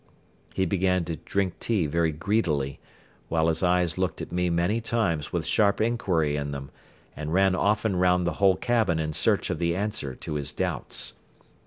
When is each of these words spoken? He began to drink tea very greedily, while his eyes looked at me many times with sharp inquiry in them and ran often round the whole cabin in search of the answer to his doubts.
He 0.55 0.65
began 0.65 1.05
to 1.05 1.17
drink 1.17 1.59
tea 1.59 1.85
very 1.85 2.11
greedily, 2.11 2.79
while 3.29 3.49
his 3.49 3.61
eyes 3.61 3.99
looked 3.99 4.19
at 4.19 4.31
me 4.31 4.49
many 4.49 4.81
times 4.81 5.31
with 5.31 5.45
sharp 5.45 5.79
inquiry 5.79 6.35
in 6.35 6.49
them 6.49 6.71
and 7.15 7.31
ran 7.35 7.53
often 7.53 7.95
round 7.95 8.25
the 8.25 8.33
whole 8.41 8.55
cabin 8.55 8.97
in 8.97 9.13
search 9.13 9.51
of 9.51 9.59
the 9.59 9.75
answer 9.75 10.15
to 10.15 10.33
his 10.33 10.51
doubts. 10.53 11.13